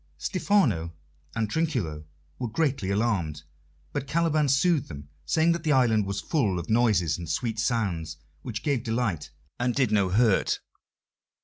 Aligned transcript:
Stephano 0.17 0.93
and 1.35 1.47
Trinculo 1.47 2.05
were 2.39 2.47
greatly 2.47 2.89
alarmed, 2.89 3.43
but 3.93 4.07
Caliban 4.07 4.49
soothed 4.49 4.87
them, 4.87 5.07
saying 5.27 5.51
that 5.51 5.61
the 5.61 5.73
island 5.73 6.07
was 6.07 6.19
full 6.19 6.57
of 6.57 6.71
noises 6.71 7.19
and 7.19 7.29
sweet 7.29 7.59
sounds 7.59 8.17
which 8.41 8.63
gave 8.63 8.81
delight 8.81 9.29
and 9.59 9.75
did 9.75 9.91
no 9.91 10.09
hurt. 10.09 10.59